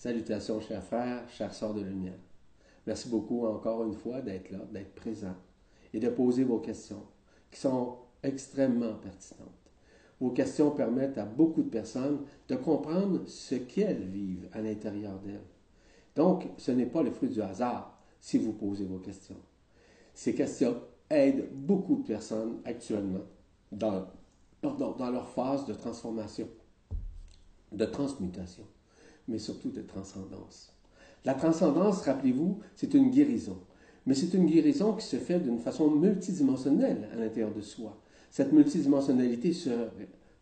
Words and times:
Salutations, 0.00 0.62
chers 0.62 0.82
frères, 0.82 1.28
chers 1.28 1.52
sœurs 1.52 1.74
de 1.74 1.82
lumière. 1.82 2.18
Merci 2.86 3.10
beaucoup 3.10 3.44
encore 3.44 3.84
une 3.84 3.92
fois 3.92 4.22
d'être 4.22 4.50
là, 4.50 4.60
d'être 4.72 4.94
présent 4.94 5.34
et 5.92 6.00
de 6.00 6.08
poser 6.08 6.42
vos 6.42 6.58
questions 6.58 7.02
qui 7.50 7.60
sont 7.60 7.96
extrêmement 8.22 8.94
pertinentes. 8.94 9.70
Vos 10.18 10.30
questions 10.30 10.70
permettent 10.70 11.18
à 11.18 11.26
beaucoup 11.26 11.62
de 11.62 11.68
personnes 11.68 12.20
de 12.48 12.56
comprendre 12.56 13.26
ce 13.26 13.56
qu'elles 13.56 14.06
vivent 14.06 14.48
à 14.52 14.62
l'intérieur 14.62 15.18
d'elles. 15.18 15.44
Donc, 16.16 16.48
ce 16.56 16.70
n'est 16.70 16.86
pas 16.86 17.02
le 17.02 17.10
fruit 17.10 17.28
du 17.28 17.42
hasard 17.42 18.00
si 18.20 18.38
vous 18.38 18.54
posez 18.54 18.86
vos 18.86 19.00
questions. 19.00 19.36
Ces 20.14 20.34
questions 20.34 20.80
aident 21.10 21.46
beaucoup 21.52 21.96
de 21.96 22.06
personnes 22.06 22.62
actuellement 22.64 23.26
dans, 23.70 24.06
dans 24.62 25.10
leur 25.10 25.28
phase 25.28 25.66
de 25.66 25.74
transformation, 25.74 26.48
de 27.70 27.84
transmutation, 27.84 28.64
mais 29.30 29.38
surtout 29.38 29.70
de 29.70 29.80
transcendance. 29.80 30.74
La 31.24 31.34
transcendance, 31.34 32.02
rappelez-vous, 32.02 32.58
c'est 32.74 32.94
une 32.94 33.10
guérison. 33.10 33.58
Mais 34.06 34.14
c'est 34.14 34.34
une 34.34 34.46
guérison 34.46 34.94
qui 34.94 35.06
se 35.06 35.16
fait 35.16 35.38
d'une 35.38 35.58
façon 35.58 35.90
multidimensionnelle 35.90 37.08
à 37.12 37.16
l'intérieur 37.16 37.52
de 37.54 37.60
soi. 37.60 37.98
Cette 38.30 38.52
multidimensionnalité 38.52 39.52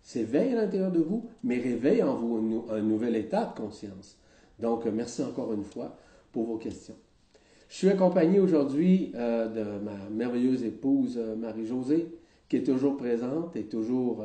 s'éveille 0.03 0.53
à 0.53 0.63
l'intérieur 0.63 0.93
de 0.93 1.01
vous, 1.01 1.29
mais 1.43 1.59
réveille 1.59 2.03
en 2.03 2.15
vous 2.15 2.67
un, 2.71 2.81
nouvel 2.81 3.17
état 3.17 3.47
de 3.47 3.61
conscience. 3.61 4.17
Donc, 4.59 4.87
merci 4.87 5.23
encore 5.23 5.53
une 5.53 5.65
fois 5.65 5.97
pour 6.33 6.45
vos 6.45 6.57
questions. 6.57 6.97
Je 7.69 7.77
suis 7.77 7.89
accompagné 7.89 8.41
aujourd'hui 8.41 9.13
euh, 9.15 9.49
de 9.49 9.85
ma 9.85 10.09
merveilleuse 10.11 10.65
épouse 10.65 11.19
euh, 11.19 11.37
Marie-Josée, 11.37 12.09
qui 12.49 12.57
est 12.57 12.63
toujours 12.63 12.97
présente 12.97 13.57
et 13.57 13.65
toujours 13.65 14.25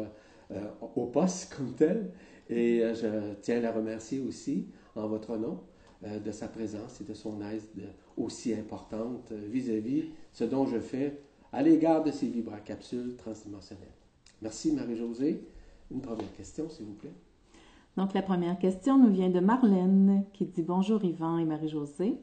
euh, 0.52 0.60
au 0.96 1.08
poste 1.08 1.54
comme 1.56 1.74
telle. 1.74 2.12
Et 2.56 2.80
je 2.94 3.34
tiens 3.42 3.58
à 3.58 3.62
la 3.62 3.72
remercier 3.72 4.20
aussi 4.20 4.68
en 4.96 5.08
votre 5.08 5.38
nom. 5.38 5.60
Euh, 6.06 6.20
de 6.20 6.32
sa 6.32 6.50
présence 6.50 7.00
et 7.00 7.06
de 7.06 7.14
son 7.14 7.40
aide 7.42 7.62
aussi 8.18 8.54
importante 8.54 9.32
euh, 9.32 9.48
vis-à-vis 9.50 10.06
ce 10.34 10.44
dont 10.44 10.66
je 10.66 10.80
fais 10.80 11.22
à 11.54 11.64
l'égard 11.64 12.04
de 12.04 12.12
ces 12.12 12.28
vibracapsules 12.28 13.16
transdimensionnelles. 13.16 13.88
Merci 14.42 14.74
Marie-Josée. 14.74 15.48
Une 15.92 16.02
première 16.02 16.34
question, 16.36 16.68
s'il 16.68 16.88
vous 16.88 16.94
plaît. 16.94 17.14
Donc, 17.96 18.14
la 18.14 18.22
première 18.22 18.60
question 18.60 18.98
nous 18.98 19.14
vient 19.14 19.30
de 19.30 19.40
Marlène 19.40 20.26
qui 20.34 20.46
dit 20.46 20.64
Bonjour 20.64 21.02
Yvan 21.06 21.38
et 21.38 21.46
Marie-Josée. 21.46 22.18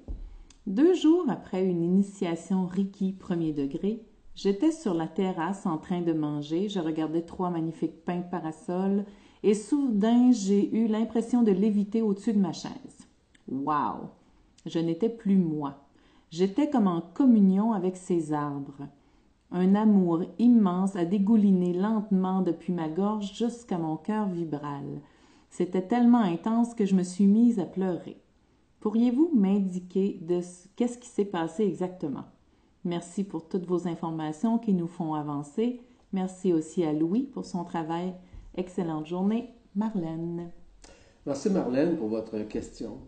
Deux 0.66 0.92
jours 0.92 1.24
après 1.30 1.64
une 1.64 1.82
initiation 1.82 2.66
Reiki 2.66 3.12
premier 3.12 3.54
degré, 3.54 4.02
j'étais 4.34 4.72
sur 4.72 4.92
la 4.92 5.06
terrasse 5.06 5.64
en 5.64 5.78
train 5.78 6.02
de 6.02 6.12
manger. 6.12 6.68
Je 6.68 6.80
regardais 6.80 7.22
trois 7.22 7.48
magnifiques 7.48 8.04
pins 8.04 8.20
parasols 8.20 9.06
et 9.42 9.54
soudain 9.54 10.30
j'ai 10.32 10.74
eu 10.74 10.86
l'impression 10.86 11.42
de 11.42 11.52
léviter 11.52 12.02
au-dessus 12.02 12.32
de 12.32 12.38
ma 12.38 12.52
chaise. 12.52 13.06
Wow! 13.48 14.10
Je 14.66 14.78
n'étais 14.78 15.08
plus 15.08 15.36
moi. 15.36 15.76
J'étais 16.30 16.70
comme 16.70 16.86
en 16.86 17.00
communion 17.00 17.72
avec 17.72 17.96
ces 17.96 18.32
arbres. 18.32 18.86
Un 19.50 19.74
amour 19.74 20.22
immense 20.38 20.94
a 20.94 21.04
dégouliné 21.04 21.72
lentement 21.72 22.42
depuis 22.42 22.72
ma 22.72 22.88
gorge 22.88 23.34
jusqu'à 23.34 23.78
mon 23.78 23.96
cœur 23.96 24.28
vibral. 24.28 25.00
C'était 25.48 25.82
tellement 25.82 26.20
intense 26.20 26.74
que 26.74 26.86
je 26.86 26.94
me 26.94 27.02
suis 27.02 27.26
mise 27.26 27.58
à 27.58 27.64
pleurer. 27.64 28.20
Pourriez-vous 28.78 29.32
m'indiquer 29.34 30.20
de 30.22 30.40
qu'est-ce 30.76 30.98
qui 30.98 31.08
s'est 31.08 31.24
passé 31.24 31.64
exactement? 31.64 32.24
Merci 32.84 33.24
pour 33.24 33.48
toutes 33.48 33.66
vos 33.66 33.88
informations 33.88 34.58
qui 34.58 34.72
nous 34.72 34.86
font 34.86 35.14
avancer. 35.14 35.80
Merci 36.12 36.52
aussi 36.52 36.84
à 36.84 36.92
Louis 36.92 37.24
pour 37.24 37.44
son 37.44 37.64
travail. 37.64 38.14
Excellente 38.56 39.06
journée, 39.06 39.54
Marlène. 39.76 40.50
Merci 41.24 41.50
Marlène 41.50 41.96
pour 41.96 42.08
votre 42.08 42.38
question. 42.40 42.98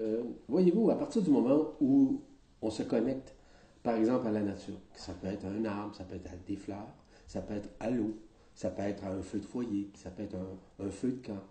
Euh, 0.00 0.22
voyez-vous, 0.48 0.90
à 0.90 0.96
partir 0.96 1.22
du 1.22 1.30
moment 1.30 1.72
où 1.80 2.20
on 2.60 2.70
se 2.70 2.82
connecte, 2.82 3.34
par 3.82 3.94
exemple, 3.94 4.26
à 4.26 4.32
la 4.32 4.42
nature, 4.42 4.74
ça 4.94 5.12
peut 5.12 5.28
être 5.28 5.46
un 5.46 5.64
arbre, 5.64 5.94
ça 5.94 6.04
peut 6.04 6.16
être 6.16 6.44
des 6.46 6.56
fleurs, 6.56 6.88
ça 7.28 7.40
peut 7.40 7.54
être 7.54 7.68
à 7.78 7.90
l'eau, 7.90 8.16
ça 8.54 8.70
peut 8.70 8.82
être 8.82 9.04
à 9.04 9.10
un 9.10 9.22
feu 9.22 9.38
de 9.38 9.44
foyer, 9.44 9.90
ça 9.94 10.10
peut 10.10 10.24
être 10.24 10.36
un, 10.80 10.90
feu 10.90 11.12
de 11.12 11.26
camp, 11.26 11.42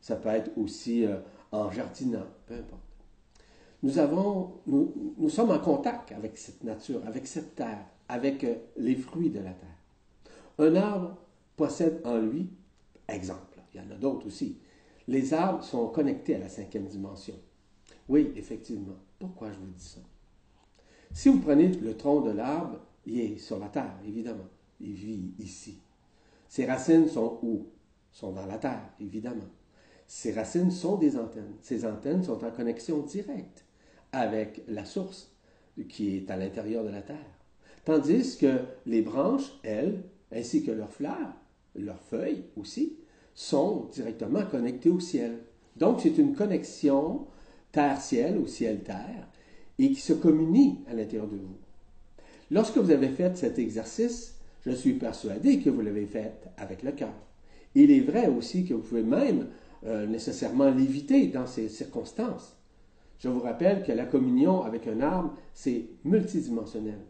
ça 0.00 0.14
peut 0.14 0.28
être 0.28 0.56
aussi 0.56 1.04
euh, 1.04 1.16
en 1.50 1.70
jardinant, 1.70 2.26
peu 2.46 2.54
importe. 2.54 2.80
Nous, 3.82 3.98
avons, 3.98 4.52
nous, 4.66 5.14
nous, 5.18 5.28
sommes 5.28 5.50
en 5.50 5.58
contact 5.58 6.12
avec 6.12 6.38
cette 6.38 6.62
nature, 6.62 7.00
avec 7.06 7.26
cette 7.26 7.56
terre, 7.56 7.84
avec 8.08 8.44
euh, 8.44 8.54
les 8.76 8.94
fruits 8.94 9.30
de 9.30 9.40
la 9.40 9.52
terre. 9.52 9.68
Un 10.58 10.76
arbre 10.76 11.16
possède 11.56 12.00
en 12.04 12.18
lui, 12.18 12.48
exemple, 13.08 13.60
il 13.72 13.80
y 13.80 13.84
en 13.84 13.90
a 13.90 13.96
d'autres 13.96 14.26
aussi, 14.26 14.58
les 15.06 15.34
arbres 15.34 15.62
sont 15.62 15.88
connectés 15.88 16.36
à 16.36 16.38
la 16.38 16.48
cinquième 16.48 16.86
dimension. 16.86 17.34
Oui, 18.08 18.32
effectivement. 18.36 18.96
Pourquoi 19.18 19.52
je 19.52 19.58
vous 19.58 19.66
dis 19.66 19.84
ça? 19.84 20.00
Si 21.12 21.28
vous 21.28 21.40
prenez 21.40 21.68
le 21.68 21.96
tronc 21.96 22.22
de 22.22 22.30
l'arbre, 22.30 22.80
il 23.06 23.20
est 23.20 23.38
sur 23.38 23.58
la 23.58 23.68
terre, 23.68 23.94
évidemment. 24.06 24.48
Il 24.80 24.94
vit 24.94 25.34
ici. 25.38 25.78
Ses 26.48 26.66
racines 26.66 27.08
sont 27.08 27.38
où? 27.42 27.66
Sont 28.12 28.32
dans 28.32 28.46
la 28.46 28.58
terre, 28.58 28.90
évidemment. 29.00 29.48
Ses 30.06 30.32
racines 30.32 30.70
sont 30.70 30.96
des 30.96 31.16
antennes. 31.16 31.54
Ces 31.60 31.84
antennes 31.84 32.22
sont 32.22 32.44
en 32.44 32.50
connexion 32.50 33.00
directe 33.00 33.64
avec 34.12 34.62
la 34.68 34.84
source 34.84 35.34
qui 35.88 36.16
est 36.16 36.30
à 36.30 36.36
l'intérieur 36.36 36.84
de 36.84 36.90
la 36.90 37.02
terre. 37.02 37.38
Tandis 37.84 38.38
que 38.38 38.60
les 38.86 39.02
branches, 39.02 39.58
elles, 39.62 40.04
ainsi 40.32 40.64
que 40.64 40.70
leurs 40.70 40.92
fleurs, 40.92 41.34
leurs 41.74 42.02
feuilles 42.02 42.44
aussi, 42.56 42.96
sont 43.34 43.88
directement 43.92 44.44
connectées 44.44 44.90
au 44.90 45.00
ciel. 45.00 45.38
Donc, 45.76 46.00
c'est 46.00 46.18
une 46.18 46.34
connexion 46.34 47.26
terre-ciel 47.72 48.38
ou 48.38 48.46
ciel-terre, 48.46 49.28
et 49.78 49.90
qui 49.90 50.00
se 50.00 50.12
communie 50.12 50.78
à 50.88 50.94
l'intérieur 50.94 51.26
de 51.26 51.36
vous. 51.36 51.56
Lorsque 52.50 52.78
vous 52.78 52.92
avez 52.92 53.08
fait 53.08 53.36
cet 53.36 53.58
exercice, 53.58 54.36
je 54.64 54.70
suis 54.70 54.94
persuadé 54.94 55.58
que 55.58 55.70
vous 55.70 55.80
l'avez 55.80 56.06
fait 56.06 56.34
avec 56.56 56.82
le 56.82 56.92
cœur. 56.92 57.12
Il 57.74 57.90
est 57.90 58.00
vrai 58.00 58.28
aussi 58.28 58.64
que 58.64 58.74
vous 58.74 58.82
pouvez 58.82 59.02
même 59.02 59.48
euh, 59.84 60.06
nécessairement 60.06 60.70
l'éviter 60.70 61.26
dans 61.26 61.46
ces 61.46 61.68
circonstances. 61.68 62.56
Je 63.18 63.28
vous 63.28 63.40
rappelle 63.40 63.82
que 63.82 63.92
la 63.92 64.06
communion 64.06 64.62
avec 64.62 64.86
un 64.86 65.00
arbre, 65.00 65.34
c'est 65.52 65.86
multidimensionnel, 66.04 67.00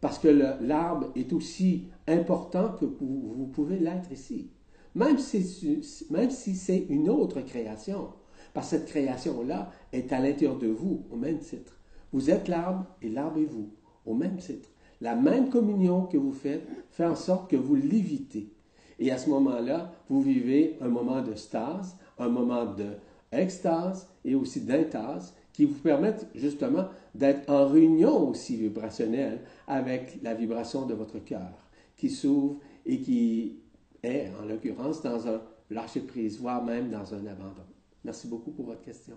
parce 0.00 0.18
que 0.18 0.28
l'arbre 0.28 1.08
est 1.16 1.32
aussi 1.32 1.84
important 2.06 2.74
que 2.78 2.84
vous, 2.84 3.50
pouvez 3.52 3.78
l'être 3.78 4.12
ici. 4.12 4.50
Même 4.94 5.18
si, 5.18 5.82
même 6.10 6.30
si 6.30 6.54
c'est 6.54 6.86
une 6.88 7.08
autre 7.08 7.40
création, 7.40 8.08
parce 8.54 8.70
que 8.70 8.76
cette 8.76 8.86
création-là 8.86 9.70
est 9.92 10.12
à 10.12 10.20
l'intérieur 10.20 10.58
de 10.58 10.68
vous 10.68 11.04
au 11.10 11.16
même 11.16 11.38
titre. 11.38 11.76
Vous 12.12 12.30
êtes 12.30 12.48
l'arbre 12.48 12.86
et 13.02 13.08
l'arbre 13.08 13.38
est 13.38 13.44
vous 13.44 13.70
au 14.06 14.14
même 14.14 14.36
titre. 14.36 14.68
La 15.00 15.14
même 15.14 15.50
communion 15.50 16.06
que 16.06 16.16
vous 16.16 16.32
faites 16.32 16.66
fait 16.90 17.04
en 17.04 17.14
sorte 17.14 17.50
que 17.50 17.56
vous 17.56 17.74
l'évitez. 17.76 18.52
Et 18.98 19.12
à 19.12 19.18
ce 19.18 19.28
moment-là, 19.30 19.92
vous 20.08 20.20
vivez 20.20 20.76
un 20.80 20.88
moment 20.88 21.22
de 21.22 21.34
stase, 21.34 21.96
un 22.18 22.28
moment 22.28 22.66
d'extase 22.66 24.08
et 24.24 24.34
aussi 24.34 24.62
d'intase 24.62 25.34
qui 25.58 25.64
vous 25.64 25.80
permettent 25.80 26.28
justement 26.36 26.84
d'être 27.16 27.50
en 27.50 27.66
réunion 27.66 28.28
aussi 28.28 28.54
vibrationnelle 28.54 29.40
avec 29.66 30.20
la 30.22 30.32
vibration 30.32 30.86
de 30.86 30.94
votre 30.94 31.18
cœur 31.18 31.50
qui 31.96 32.10
s'ouvre 32.10 32.58
et 32.86 33.00
qui 33.00 33.58
est, 34.04 34.30
en 34.40 34.46
l'occurrence, 34.46 35.02
dans 35.02 35.26
un 35.26 35.40
lâcher-prise, 35.68 36.38
voire 36.38 36.64
même 36.64 36.90
dans 36.90 37.12
un 37.12 37.26
abandon. 37.26 37.64
Merci 38.04 38.28
beaucoup 38.28 38.52
pour 38.52 38.66
votre 38.66 38.82
question. 38.82 39.14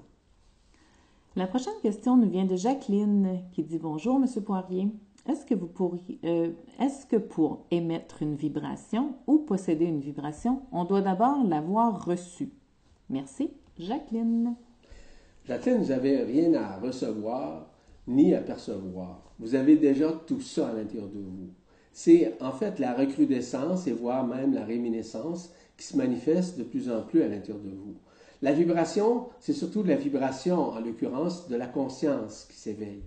La 1.35 1.45
prochaine 1.45 1.79
question 1.83 2.17
nous 2.17 2.27
vient 2.27 2.45
de 2.45 2.55
Jacqueline 2.55 3.43
qui 3.51 3.61
dit 3.61 3.77
Bonjour, 3.77 4.17
Monsieur 4.17 4.41
Poirier. 4.41 4.87
Est-ce 5.29 5.45
que 5.45 5.53
vous 5.53 5.67
pourriez, 5.67 6.17
euh, 6.25 6.53
est-ce 6.79 7.05
que 7.05 7.17
pour 7.17 7.67
émettre 7.69 8.23
une 8.23 8.33
vibration 8.33 9.13
ou 9.27 9.37
posséder 9.37 9.85
une 9.85 9.99
vibration, 9.99 10.63
on 10.71 10.85
doit 10.85 11.01
d'abord 11.01 11.43
l'avoir 11.43 12.03
reçue? 12.03 12.49
Merci, 13.11 13.51
Jacqueline. 13.77 14.55
Jacqueline, 15.45 15.81
vous 15.81 15.89
n'avez 15.89 16.23
rien 16.23 16.53
à 16.53 16.77
recevoir 16.77 17.67
ni 18.07 18.33
à 18.33 18.41
percevoir. 18.41 19.33
Vous 19.39 19.55
avez 19.55 19.75
déjà 19.75 20.11
tout 20.27 20.41
ça 20.41 20.69
à 20.69 20.73
l'intérieur 20.73 21.09
de 21.09 21.19
vous. 21.19 21.49
C'est 21.93 22.35
en 22.41 22.51
fait 22.51 22.79
la 22.79 22.93
recrudescence 22.93 23.87
et 23.87 23.91
voire 23.91 24.25
même 24.25 24.53
la 24.53 24.63
réminiscence 24.63 25.51
qui 25.77 25.85
se 25.85 25.97
manifeste 25.97 26.57
de 26.57 26.63
plus 26.63 26.89
en 26.89 27.01
plus 27.01 27.23
à 27.23 27.27
l'intérieur 27.27 27.63
de 27.63 27.71
vous. 27.71 27.95
La 28.43 28.53
vibration, 28.53 29.27
c'est 29.39 29.53
surtout 29.53 29.83
la 29.83 29.95
vibration, 29.95 30.69
en 30.69 30.79
l'occurrence, 30.79 31.47
de 31.47 31.55
la 31.55 31.67
conscience 31.67 32.47
qui 32.49 32.57
s'éveille. 32.57 33.03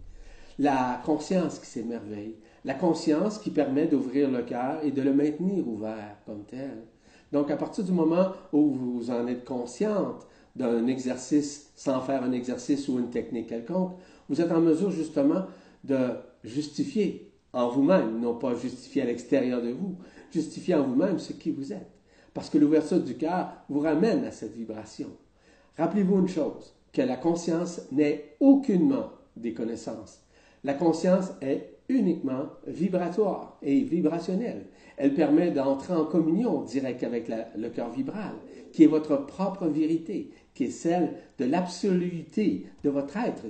La 0.59 1.01
conscience 1.05 1.59
qui 1.59 1.67
s'émerveille. 1.67 2.37
La 2.65 2.75
conscience 2.75 3.39
qui 3.39 3.51
permet 3.51 3.87
d'ouvrir 3.87 4.31
le 4.31 4.43
cœur 4.43 4.85
et 4.85 4.93
de 4.93 5.03
le 5.03 5.13
maintenir 5.13 5.67
ouvert 5.67 6.17
comme 6.27 6.45
tel. 6.45 6.85
Donc, 7.33 7.51
à 7.51 7.57
partir 7.57 7.83
du 7.83 7.91
moment 7.91 8.29
où 8.53 8.71
vous 8.71 9.11
en 9.11 9.27
êtes 9.27 9.45
consciente 9.45 10.27
d'un 10.56 10.87
exercice 10.87 11.73
sans 11.75 12.01
faire 12.01 12.23
un 12.23 12.33
exercice 12.33 12.89
ou 12.89 12.99
une 12.99 13.11
technique 13.11 13.49
quelconque, 13.49 13.93
vous 14.29 14.41
êtes 14.41 14.53
en 14.53 14.61
mesure 14.61 14.91
justement 14.91 15.47
de 15.83 16.11
justifier 16.45 17.31
en 17.53 17.69
vous-même, 17.69 18.21
non 18.21 18.35
pas 18.35 18.55
justifier 18.55 19.03
à 19.03 19.06
l'extérieur 19.06 19.62
de 19.62 19.71
vous, 19.71 19.97
justifier 20.33 20.75
en 20.75 20.85
vous-même 20.85 21.19
ce 21.19 21.33
qui 21.33 21.51
vous 21.51 21.73
êtes. 21.73 21.91
Parce 22.33 22.51
que 22.51 22.59
l'ouverture 22.59 23.01
du 23.01 23.17
cœur 23.17 23.53
vous 23.69 23.81
ramène 23.81 24.25
à 24.25 24.33
cette 24.33 24.56
vibration. 24.56 25.09
Rappelez-vous 25.77 26.19
une 26.19 26.29
chose, 26.29 26.75
que 26.93 27.03
la 27.03 27.17
conscience 27.17 27.81
n'est 27.93 28.37
aucunement 28.41 29.11
des 29.37 29.55
connaissances. 29.55 30.21
La 30.65 30.75
conscience 30.75 31.31
est 31.43 31.75
uniquement 31.89 32.47
vibratoire 32.67 33.59
et 33.62 33.81
vibrationnelle. 33.81 34.67
Elle 34.97 35.15
permet 35.15 35.50
d'entrer 35.50 35.95
en 35.95 36.05
communion 36.05 36.62
directe 36.62 37.03
avec 37.03 37.29
le 37.29 37.69
cœur 37.69 37.91
vibral, 37.91 38.35
qui 38.73 38.85
est 38.85 38.89
votre 38.89 39.27
propre 39.27 39.67
vérité, 39.67 40.31
qui 40.55 40.65
est 40.65 40.71
celle 40.71 41.15
de 41.39 41.45
l'absoluité 41.45 42.67
de 42.83 42.91
votre 42.91 43.17
être. 43.17 43.45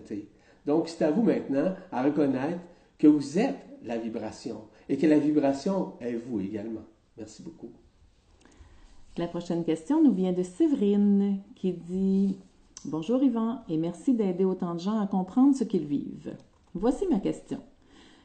Donc, 0.67 0.89
c'est 0.89 1.05
à 1.05 1.11
vous 1.11 1.23
maintenant 1.23 1.75
à 1.93 2.03
reconnaître 2.03 2.61
que 2.99 3.07
vous 3.07 3.39
êtes 3.39 3.59
la 3.85 3.99
vibration 3.99 4.63
et 4.89 4.97
que 4.97 5.07
la 5.07 5.19
vibration 5.19 5.93
est 6.01 6.15
vous 6.15 6.41
également. 6.41 6.85
Merci 7.19 7.43
beaucoup. 7.43 7.71
La 9.17 9.29
prochaine 9.29 9.65
question 9.65 10.03
nous 10.03 10.13
vient 10.13 10.33
de 10.33 10.43
Séverine 10.43 11.41
qui 11.55 11.73
dit 11.73 12.37
Bonjour 12.85 13.23
Yvan 13.23 13.61
et 13.69 13.77
merci 13.77 14.13
d'aider 14.15 14.45
autant 14.45 14.75
de 14.75 14.81
gens 14.81 15.01
à 15.01 15.07
comprendre 15.07 15.55
ce 15.55 15.65
qu'ils 15.65 15.87
vivent. 15.87 16.37
Voici 16.75 17.07
ma 17.09 17.21
question. 17.21 17.61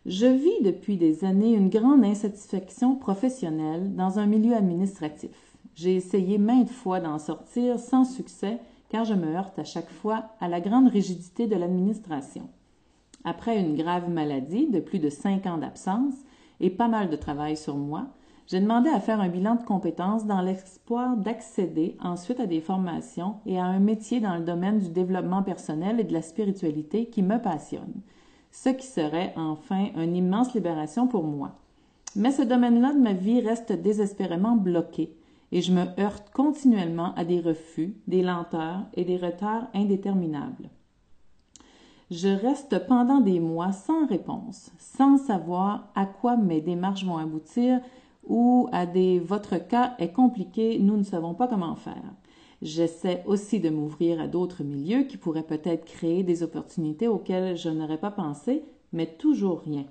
Je 0.05 0.25
vis 0.25 0.63
depuis 0.63 0.97
des 0.97 1.23
années 1.23 1.53
une 1.53 1.69
grande 1.69 2.03
insatisfaction 2.03 2.95
professionnelle 2.95 3.95
dans 3.95 4.17
un 4.17 4.25
milieu 4.25 4.55
administratif. 4.55 5.48
J'ai 5.75 5.95
essayé 5.95 6.37
maintes 6.37 6.69
fois 6.69 6.99
d'en 6.99 7.19
sortir 7.19 7.79
sans 7.79 8.05
succès 8.05 8.59
car 8.89 9.05
je 9.05 9.13
me 9.13 9.35
heurte 9.35 9.57
à 9.59 9.63
chaque 9.63 9.89
fois 9.89 10.25
à 10.39 10.47
la 10.47 10.61
grande 10.61 10.89
rigidité 10.89 11.47
de 11.47 11.55
l'administration. 11.55 12.49
Après 13.23 13.59
une 13.59 13.75
grave 13.75 14.09
maladie 14.09 14.67
de 14.67 14.79
plus 14.79 14.99
de 14.99 15.09
cinq 15.09 15.45
ans 15.45 15.57
d'absence 15.57 16.15
et 16.59 16.69
pas 16.69 16.87
mal 16.87 17.09
de 17.09 17.15
travail 17.15 17.55
sur 17.55 17.75
moi, 17.75 18.07
j'ai 18.47 18.59
demandé 18.59 18.89
à 18.89 18.99
faire 18.99 19.21
un 19.21 19.29
bilan 19.29 19.55
de 19.55 19.63
compétences 19.63 20.25
dans 20.25 20.41
l'espoir 20.41 21.15
d'accéder 21.17 21.95
ensuite 22.01 22.39
à 22.39 22.47
des 22.47 22.61
formations 22.61 23.35
et 23.45 23.59
à 23.59 23.65
un 23.65 23.77
métier 23.77 24.19
dans 24.19 24.35
le 24.35 24.43
domaine 24.43 24.79
du 24.79 24.89
développement 24.89 25.43
personnel 25.43 25.99
et 25.99 26.03
de 26.03 26.13
la 26.13 26.23
spiritualité 26.23 27.05
qui 27.05 27.21
me 27.21 27.37
passionne, 27.37 28.01
ce 28.51 28.69
qui 28.69 28.87
serait 28.87 29.33
enfin 29.35 29.89
une 29.95 30.15
immense 30.15 30.55
libération 30.55 31.07
pour 31.07 31.25
moi. 31.25 31.51
Mais 32.15 32.31
ce 32.31 32.41
domaine-là 32.41 32.93
de 32.93 32.99
ma 32.99 33.13
vie 33.13 33.41
reste 33.41 33.71
désespérément 33.71 34.55
bloqué 34.55 35.13
et 35.51 35.61
je 35.61 35.71
me 35.71 35.85
heurte 35.99 36.29
continuellement 36.31 37.13
à 37.15 37.25
des 37.25 37.39
refus, 37.39 37.95
des 38.07 38.21
lenteurs 38.21 38.85
et 38.93 39.03
des 39.03 39.17
retards 39.17 39.67
indéterminables. 39.73 40.69
Je 42.11 42.27
reste 42.27 42.87
pendant 42.87 43.19
des 43.19 43.39
mois 43.39 43.71
sans 43.71 44.07
réponse, 44.07 44.71
sans 44.79 45.17
savoir 45.17 45.91
à 45.95 46.05
quoi 46.05 46.37
mes 46.37 46.61
démarches 46.61 47.05
vont 47.05 47.17
aboutir 47.17 47.81
ou 48.27 48.67
à 48.71 48.85
des 48.85 49.19
votre 49.19 49.57
cas 49.57 49.95
est 49.99 50.11
compliqué, 50.11 50.79
nous 50.79 50.97
ne 50.97 51.03
savons 51.03 51.33
pas 51.33 51.47
comment 51.47 51.75
faire. 51.75 52.13
J'essaie 52.61 53.23
aussi 53.25 53.59
de 53.59 53.69
m'ouvrir 53.69 54.19
à 54.19 54.27
d'autres 54.27 54.63
milieux 54.63 55.03
qui 55.03 55.17
pourraient 55.17 55.43
peut-être 55.43 55.85
créer 55.85 56.23
des 56.23 56.43
opportunités 56.43 57.07
auxquelles 57.07 57.55
je 57.55 57.69
n'aurais 57.69 57.99
pas 57.99 58.11
pensé, 58.11 58.63
mais 58.91 59.05
toujours 59.05 59.61
rien. 59.61 59.85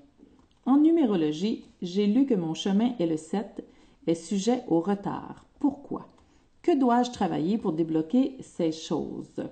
En 0.66 0.76
numérologie, 0.76 1.64
j'ai 1.80 2.06
lu 2.06 2.26
que 2.26 2.34
mon 2.34 2.52
chemin 2.52 2.92
est 2.98 3.06
le 3.06 3.16
7 3.16 3.64
est 4.08 4.14
sujet 4.14 4.62
au 4.68 4.80
retard. 4.80 5.44
Pourquoi? 5.60 6.06
Que 6.62 6.78
dois-je 6.78 7.10
travailler 7.10 7.58
pour 7.58 7.72
débloquer 7.72 8.36
ces 8.40 8.72
choses? 8.72 9.42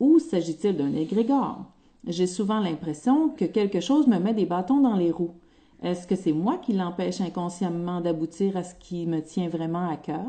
Ou 0.00 0.18
s'agit-il 0.18 0.76
d'un 0.76 0.94
égrégore? 0.94 1.64
J'ai 2.06 2.26
souvent 2.26 2.60
l'impression 2.60 3.30
que 3.30 3.44
quelque 3.44 3.80
chose 3.80 4.06
me 4.06 4.18
met 4.18 4.34
des 4.34 4.46
bâtons 4.46 4.80
dans 4.80 4.96
les 4.96 5.10
roues. 5.10 5.34
Est-ce 5.82 6.06
que 6.06 6.16
c'est 6.16 6.32
moi 6.32 6.58
qui 6.58 6.72
l'empêche 6.72 7.20
inconsciemment 7.20 8.00
d'aboutir 8.00 8.56
à 8.56 8.64
ce 8.64 8.74
qui 8.74 9.06
me 9.06 9.20
tient 9.20 9.48
vraiment 9.48 9.88
à 9.88 9.96
cœur? 9.96 10.26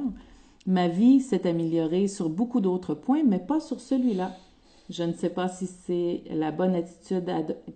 Ma 0.65 0.87
vie 0.87 1.19
s'est 1.19 1.47
améliorée 1.47 2.07
sur 2.07 2.29
beaucoup 2.29 2.61
d'autres 2.61 2.93
points, 2.93 3.23
mais 3.23 3.39
pas 3.39 3.59
sur 3.59 3.79
celui-là. 3.79 4.31
Je 4.89 5.03
ne 5.03 5.13
sais 5.13 5.29
pas 5.29 5.47
si 5.47 5.67
c'est 5.67 6.23
la 6.31 6.51
bonne 6.51 6.75
attitude 6.75 7.31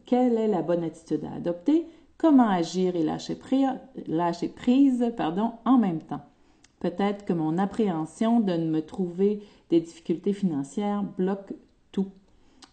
quelle 0.05 0.37
est 0.37 0.47
la 0.47 0.61
bonne 0.61 0.83
attitude 0.83 1.23
à 1.25 1.35
adopter, 1.35 1.85
comment 2.23 2.47
agir 2.47 2.95
et 2.95 3.03
lâcher, 3.03 3.37
lâcher 4.07 4.47
prise 4.47 5.13
pardon, 5.17 5.51
en 5.65 5.77
même 5.77 5.99
temps. 5.99 6.21
Peut-être 6.79 7.25
que 7.25 7.33
mon 7.33 7.57
appréhension 7.57 8.39
de 8.39 8.55
me 8.55 8.79
trouver 8.79 9.43
des 9.69 9.81
difficultés 9.81 10.31
financières 10.31 11.03
bloque 11.03 11.53
tout. 11.91 12.07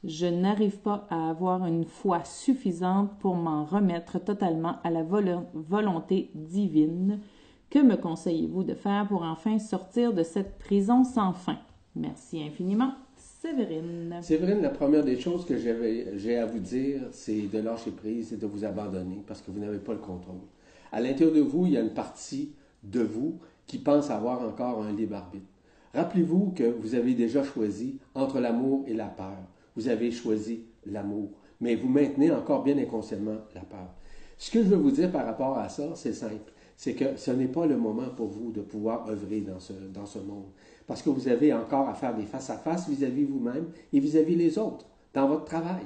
Je 0.04 0.26
n'arrive 0.26 0.78
pas 0.78 1.08
à 1.10 1.30
avoir 1.30 1.66
une 1.66 1.84
foi 1.84 2.22
suffisante 2.22 3.10
pour 3.18 3.34
m'en 3.34 3.64
remettre 3.64 4.20
totalement 4.20 4.76
à 4.84 4.90
la 4.90 5.02
volonté 5.02 6.30
divine. 6.36 7.18
Que 7.70 7.80
me 7.80 7.96
conseillez-vous 7.96 8.62
de 8.62 8.74
faire 8.74 9.08
pour 9.08 9.24
enfin 9.24 9.58
sortir 9.58 10.14
de 10.14 10.22
cette 10.22 10.58
prison 10.58 11.02
sans 11.02 11.32
fin? 11.32 11.58
Merci 11.96 12.40
infiniment. 12.40 12.92
Séverine. 13.40 14.18
Séverine, 14.20 14.60
la 14.60 14.68
première 14.68 15.02
des 15.02 15.18
choses 15.18 15.46
que 15.46 15.56
j'ai 15.56 16.36
à 16.36 16.44
vous 16.44 16.58
dire, 16.58 17.00
c'est 17.10 17.50
de 17.50 17.58
lâcher 17.60 17.90
prise 17.90 18.34
et 18.34 18.36
de 18.36 18.46
vous 18.46 18.66
abandonner 18.66 19.24
parce 19.26 19.40
que 19.40 19.50
vous 19.50 19.60
n'avez 19.60 19.78
pas 19.78 19.92
le 19.92 19.98
contrôle. 19.98 20.42
À 20.92 21.00
l'intérieur 21.00 21.34
de 21.34 21.40
vous, 21.40 21.64
il 21.64 21.72
y 21.72 21.76
a 21.78 21.80
une 21.80 21.94
partie 21.94 22.52
de 22.82 23.00
vous 23.00 23.38
qui 23.66 23.78
pense 23.78 24.10
avoir 24.10 24.42
encore 24.42 24.82
un 24.82 24.92
libre 24.92 25.16
arbitre. 25.16 25.46
Rappelez-vous 25.94 26.52
que 26.54 26.64
vous 26.64 26.94
avez 26.94 27.14
déjà 27.14 27.42
choisi 27.42 27.98
entre 28.14 28.40
l'amour 28.40 28.84
et 28.86 28.92
la 28.92 29.06
peur. 29.06 29.38
Vous 29.74 29.88
avez 29.88 30.10
choisi 30.10 30.64
l'amour, 30.84 31.30
mais 31.62 31.76
vous 31.76 31.88
maintenez 31.88 32.30
encore 32.30 32.62
bien 32.62 32.76
inconsciemment 32.76 33.38
la 33.54 33.62
peur. 33.62 33.94
Ce 34.36 34.50
que 34.50 34.62
je 34.62 34.68
veux 34.68 34.76
vous 34.76 34.90
dire 34.90 35.10
par 35.10 35.24
rapport 35.24 35.56
à 35.56 35.70
ça, 35.70 35.94
c'est 35.94 36.12
simple. 36.12 36.52
C'est 36.80 36.94
que 36.94 37.18
ce 37.18 37.30
n'est 37.30 37.46
pas 37.46 37.66
le 37.66 37.76
moment 37.76 38.08
pour 38.16 38.28
vous 38.28 38.52
de 38.52 38.62
pouvoir 38.62 39.06
œuvrer 39.06 39.42
dans 39.42 39.60
ce, 39.60 39.74
dans 39.92 40.06
ce 40.06 40.18
monde. 40.18 40.46
Parce 40.86 41.02
que 41.02 41.10
vous 41.10 41.28
avez 41.28 41.52
encore 41.52 41.90
à 41.90 41.92
faire 41.92 42.16
des 42.16 42.24
face-à-face 42.24 42.88
vis-à-vis 42.88 43.24
vous-même 43.24 43.66
et 43.92 44.00
vis-à-vis 44.00 44.34
les 44.34 44.56
autres, 44.56 44.86
dans 45.12 45.28
votre 45.28 45.44
travail. 45.44 45.84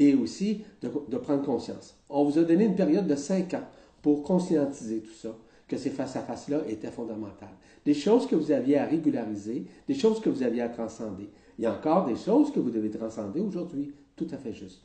Et 0.00 0.16
aussi 0.16 0.64
de, 0.80 0.90
de 1.08 1.16
prendre 1.16 1.44
conscience. 1.44 1.96
On 2.08 2.24
vous 2.24 2.40
a 2.40 2.42
donné 2.42 2.64
une 2.64 2.74
période 2.74 3.06
de 3.06 3.14
cinq 3.14 3.54
ans 3.54 3.62
pour 4.02 4.24
conscientiser 4.24 4.98
tout 4.98 5.14
ça 5.14 5.28
que 5.68 5.76
ces 5.76 5.90
face-à-face-là 5.90 6.62
étaient 6.68 6.90
fondamentales. 6.90 7.54
Des 7.84 7.94
choses 7.94 8.26
que 8.26 8.34
vous 8.34 8.50
aviez 8.50 8.78
à 8.78 8.86
régulariser, 8.86 9.66
des 9.86 9.94
choses 9.94 10.20
que 10.20 10.28
vous 10.28 10.42
aviez 10.42 10.62
à 10.62 10.68
transcender. 10.70 11.28
Il 11.56 11.62
y 11.62 11.68
a 11.68 11.72
encore 11.72 12.04
des 12.04 12.16
choses 12.16 12.50
que 12.50 12.58
vous 12.58 12.70
devez 12.70 12.90
transcender 12.90 13.38
aujourd'hui. 13.38 13.92
Tout 14.16 14.26
à 14.32 14.38
fait 14.38 14.54
juste. 14.54 14.82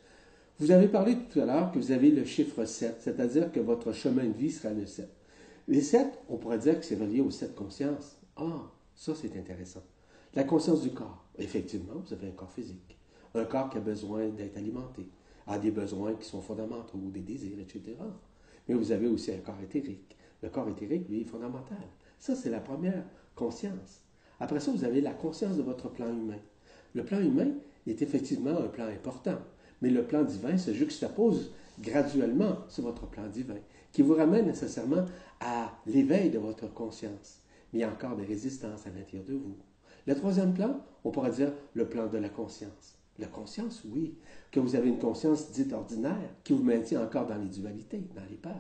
Vous 0.60 0.70
avez 0.70 0.88
parlé 0.88 1.16
tout 1.32 1.40
à 1.40 1.46
l'heure 1.46 1.72
que 1.72 1.80
vous 1.80 1.92
avez 1.92 2.12
le 2.12 2.26
chiffre 2.26 2.64
7, 2.64 2.98
c'est-à-dire 3.00 3.52
que 3.52 3.60
votre 3.60 3.92
chemin 3.92 4.26
de 4.26 4.38
vie 4.38 4.52
sera 4.52 4.72
le 4.72 4.86
7. 4.86 5.10
Les 5.68 5.82
7, 5.82 6.08
on 6.30 6.38
pourrait 6.38 6.60
dire 6.60 6.80
que 6.80 6.86
c'est 6.86 6.96
relié 6.96 7.22
aux 7.22 7.32
7 7.32 7.56
consciences. 7.56 8.18
Ah, 8.36 8.72
ça 8.96 9.14
c'est 9.16 9.36
intéressant. 9.38 9.84
La 10.34 10.44
conscience 10.44 10.82
du 10.82 10.92
corps. 10.92 11.26
Effectivement, 11.38 12.02
vous 12.06 12.14
avez 12.14 12.28
un 12.28 12.32
corps 12.32 12.52
physique. 12.52 12.98
Un 13.36 13.46
corps 13.46 13.70
qui 13.70 13.78
a 13.78 13.82
besoin 13.82 14.28
d'être 14.30 14.58
alimenté, 14.58 15.08
a 15.46 15.60
des 15.60 15.72
besoins 15.72 16.14
qui 16.14 16.28
sont 16.28 16.42
fondamentaux, 16.42 16.98
des 16.98 17.22
désirs, 17.22 17.60
etc. 17.60 17.96
Mais 18.68 18.76
vous 18.76 18.92
avez 18.92 19.08
aussi 19.08 19.32
un 19.32 19.40
corps 19.40 19.62
éthérique 19.62 20.18
le 20.42 20.50
corps 20.50 20.70
éthérique, 20.70 21.10
lui, 21.10 21.22
est 21.22 21.26
fondamental. 21.26 21.78
Ça, 22.20 22.36
c'est 22.36 22.50
la 22.50 22.60
première 22.60 23.04
conscience. 23.36 24.02
Après 24.40 24.60
ça, 24.60 24.72
vous 24.72 24.84
avez 24.84 25.02
la 25.02 25.14
conscience 25.14 25.58
de 25.58 25.64
votre 25.64 25.90
plan 25.90 26.10
humain. 26.10 26.40
Le 26.94 27.04
plan 27.04 27.20
humain 27.20 27.52
est 27.86 28.02
effectivement 28.02 28.58
un 28.58 28.68
plan 28.68 28.86
important, 28.86 29.40
mais 29.82 29.90
le 29.90 30.04
plan 30.04 30.24
divin 30.24 30.58
se 30.58 30.74
juxtapose 30.74 31.52
graduellement 31.80 32.58
sur 32.70 32.84
votre 32.84 33.08
plan 33.08 33.28
divin, 33.28 33.58
qui 33.92 34.02
vous 34.02 34.16
ramène 34.16 34.48
nécessairement 34.48 35.06
à 35.40 35.72
l'éveil 35.86 36.30
de 36.30 36.40
votre 36.40 36.72
conscience. 36.74 37.42
Mais 37.72 37.80
il 37.80 37.82
y 37.82 37.86
a 37.86 37.92
encore 37.92 38.16
des 38.16 38.26
résistances 38.26 38.86
à 38.88 38.90
l'intérieur 38.90 39.26
de 39.26 39.34
vous. 39.34 39.56
Le 40.06 40.16
troisième 40.16 40.54
plan, 40.54 40.80
on 41.04 41.12
pourrait 41.12 41.32
dire 41.32 41.52
le 41.74 41.88
plan 41.88 42.08
de 42.08 42.18
la 42.18 42.30
conscience. 42.30 42.98
La 43.20 43.28
conscience, 43.28 43.84
oui, 43.90 44.16
que 44.52 44.60
vous 44.60 44.76
avez 44.76 44.90
une 44.90 45.00
conscience 45.00 45.52
dite 45.52 45.74
ordinaire 45.74 46.30
qui 46.44 46.54
vous 46.54 46.64
maintient 46.64 47.04
encore 47.04 47.26
dans 47.28 47.38
les 47.38 47.50
dualités, 47.50 48.08
dans 48.16 48.26
les 48.30 48.38
peurs 48.38 48.54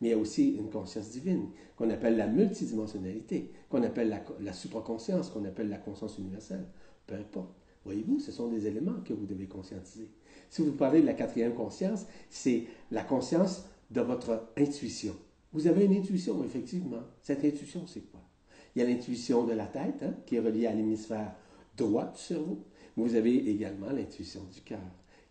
mais 0.00 0.08
il 0.08 0.10
y 0.10 0.14
a 0.14 0.18
aussi 0.18 0.56
une 0.56 0.70
conscience 0.70 1.10
divine 1.10 1.48
qu'on 1.76 1.90
appelle 1.90 2.16
la 2.16 2.26
multidimensionnalité, 2.26 3.50
qu'on 3.70 3.82
appelle 3.82 4.08
la, 4.08 4.22
la 4.40 4.52
supraconscience, 4.52 5.30
qu'on 5.30 5.44
appelle 5.44 5.68
la 5.68 5.78
conscience 5.78 6.18
universelle. 6.18 6.66
Peu 7.06 7.14
importe. 7.14 7.54
Voyez-vous, 7.84 8.18
ce 8.18 8.32
sont 8.32 8.48
des 8.48 8.66
éléments 8.66 9.00
que 9.04 9.14
vous 9.14 9.26
devez 9.26 9.46
conscientiser. 9.46 10.10
Si 10.50 10.62
vous 10.62 10.72
parlez 10.72 11.00
de 11.00 11.06
la 11.06 11.14
quatrième 11.14 11.54
conscience, 11.54 12.06
c'est 12.28 12.64
la 12.90 13.02
conscience 13.02 13.64
de 13.90 14.00
votre 14.00 14.48
intuition. 14.56 15.14
Vous 15.52 15.66
avez 15.66 15.84
une 15.84 15.96
intuition, 15.96 16.42
effectivement. 16.44 17.02
Cette 17.22 17.44
intuition, 17.44 17.86
c'est 17.86 18.10
quoi? 18.10 18.20
Il 18.74 18.80
y 18.80 18.82
a 18.82 18.88
l'intuition 18.88 19.44
de 19.44 19.52
la 19.52 19.66
tête, 19.66 20.02
hein, 20.02 20.14
qui 20.26 20.36
est 20.36 20.40
reliée 20.40 20.66
à 20.66 20.74
l'hémisphère 20.74 21.34
droit 21.76 22.06
du 22.06 22.18
cerveau. 22.18 22.58
Vous 22.96 23.14
avez 23.14 23.50
également 23.50 23.90
l'intuition 23.90 24.42
du 24.52 24.60
cœur, 24.60 24.80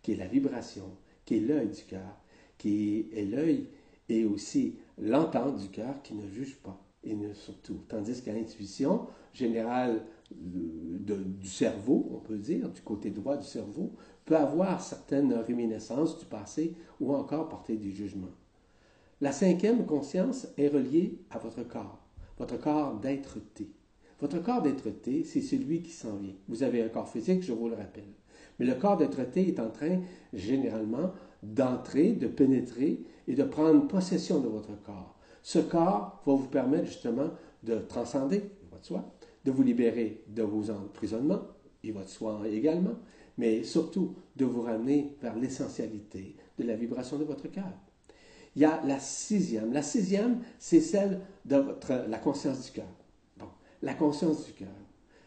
qui 0.02 0.12
est 0.12 0.16
la 0.16 0.26
vibration, 0.26 0.90
qui 1.24 1.36
est 1.36 1.40
l'œil 1.40 1.68
du 1.68 1.82
cœur, 1.82 2.20
qui 2.58 3.08
est 3.12 3.24
l'œil 3.24 3.68
et 4.08 4.24
aussi 4.24 4.76
l'entente 4.98 5.58
du 5.58 5.68
cœur 5.68 6.02
qui 6.02 6.14
ne 6.14 6.28
juge 6.28 6.56
pas, 6.56 6.80
et 7.04 7.14
ne 7.14 7.32
surtout. 7.34 7.80
Tandis 7.88 8.22
qu'à 8.22 8.32
l'intuition 8.32 9.06
générale 9.32 10.02
du 10.30 11.48
cerveau, 11.48 12.08
on 12.12 12.18
peut 12.18 12.38
dire, 12.38 12.68
du 12.68 12.80
côté 12.80 13.10
droit 13.10 13.36
du 13.36 13.46
cerveau, 13.46 13.92
peut 14.24 14.36
avoir 14.36 14.80
certaines 14.80 15.32
réminiscences 15.34 16.18
du 16.18 16.24
passé 16.24 16.74
ou 17.00 17.14
encore 17.14 17.48
porter 17.48 17.76
des 17.76 17.90
jugements. 17.90 18.34
La 19.22 19.32
cinquième 19.32 19.86
conscience 19.86 20.46
est 20.58 20.68
reliée 20.68 21.18
à 21.30 21.38
votre 21.38 21.62
corps, 21.66 22.06
votre 22.38 22.60
corps 22.60 23.00
d'être-té. 23.00 23.70
Votre 24.20 24.42
corps 24.42 24.60
d'être-té, 24.60 25.24
c'est 25.24 25.40
celui 25.40 25.80
qui 25.80 25.90
s'en 25.90 26.16
vient. 26.16 26.34
Vous 26.48 26.62
avez 26.62 26.82
un 26.82 26.88
corps 26.90 27.08
physique, 27.08 27.42
je 27.42 27.54
vous 27.54 27.70
le 27.70 27.76
rappelle. 27.76 28.12
Mais 28.58 28.66
le 28.66 28.74
corps 28.74 28.98
d'être 28.98 29.18
est 29.20 29.58
en 29.58 29.70
train, 29.70 30.02
généralement, 30.34 31.12
d'entrer, 31.42 32.12
de 32.12 32.26
pénétrer 32.26 33.04
et 33.26 33.34
de 33.34 33.42
prendre 33.42 33.88
possession 33.88 34.40
de 34.40 34.48
votre 34.48 34.78
corps. 34.82 35.18
Ce 35.42 35.60
corps 35.60 36.20
va 36.26 36.34
vous 36.34 36.48
permettre 36.48 36.84
justement 36.84 37.30
de 37.62 37.78
transcender 37.78 38.42
votre 38.70 38.84
soi, 38.84 39.14
de 39.46 39.50
vous 39.50 39.62
libérer 39.62 40.24
de 40.28 40.42
vos 40.42 40.70
emprisonnements, 40.70 41.40
et 41.82 41.90
votre 41.90 42.10
soi 42.10 42.42
également, 42.50 42.96
mais 43.38 43.62
surtout 43.62 44.14
de 44.36 44.44
vous 44.44 44.60
ramener 44.60 45.16
vers 45.22 45.36
l'essentialité 45.36 46.36
de 46.58 46.64
la 46.64 46.76
vibration 46.76 47.18
de 47.18 47.24
votre 47.24 47.48
cœur. 47.50 47.72
Il 48.56 48.62
y 48.62 48.64
a 48.64 48.82
la 48.86 48.98
sixième. 48.98 49.72
La 49.72 49.82
sixième, 49.82 50.38
c'est 50.58 50.80
celle 50.80 51.20
de 51.44 51.56
votre, 51.56 52.06
la 52.08 52.18
conscience 52.18 52.64
du 52.64 52.72
cœur. 52.72 52.88
Bon, 53.38 53.46
la 53.82 53.92
conscience 53.92 54.46
du 54.46 54.52
cœur. 54.52 54.68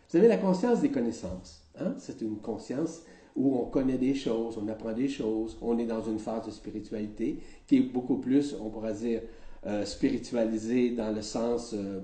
Vous 0.10 0.18
avez 0.18 0.28
la 0.28 0.38
conscience 0.38 0.82
des 0.82 0.90
connaissances. 0.90 1.62
Hein? 1.80 1.94
C'est 2.00 2.22
une 2.22 2.38
conscience 2.38 3.04
où 3.36 3.56
on 3.56 3.66
connaît 3.66 4.00
des 4.00 4.16
choses, 4.16 4.58
on 4.58 4.68
apprend 4.68 4.94
des 4.94 5.08
choses, 5.08 5.58
on 5.62 5.78
est 5.78 5.86
dans 5.86 6.04
une 6.04 6.18
phase 6.18 6.48
de 6.48 6.52
spiritualité 6.52 7.40
qui 7.68 7.78
est 7.78 7.82
beaucoup 7.82 8.18
plus, 8.18 8.56
on 8.60 8.72
pourrait 8.72 8.94
dire, 8.96 9.22
euh, 9.68 9.86
spiritualisée 9.86 10.92
dans 10.92 11.12
le 11.12 11.22
sens 11.22 11.74
euh, 11.74 12.02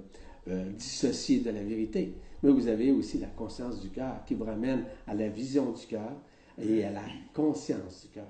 euh, 0.48 0.70
dissocié 0.74 1.40
de 1.40 1.50
la 1.50 1.64
vérité. 1.64 2.14
Mais 2.44 2.52
vous 2.52 2.68
avez 2.68 2.92
aussi 2.92 3.18
la 3.18 3.28
conscience 3.28 3.82
du 3.82 3.90
cœur 3.90 4.24
qui 4.28 4.36
vous 4.36 4.44
ramène 4.44 4.84
à 5.08 5.16
la 5.16 5.28
vision 5.28 5.72
du 5.72 5.88
cœur 5.88 6.14
et 6.62 6.84
à 6.84 6.92
la 6.92 7.02
conscience 7.34 8.04
du 8.04 8.10
cœur. 8.10 8.28